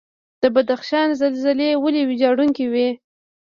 د 0.41 0.43
بدخشان 0.55 1.07
زلزلې 1.21 1.69
ولې 1.83 2.01
ویجاړونکې 2.09 2.65
وي؟ 2.73 2.87